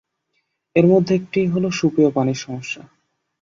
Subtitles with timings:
[0.75, 2.81] এর মধ্যে একটি হলো সুপেয় পানির সমস্যা।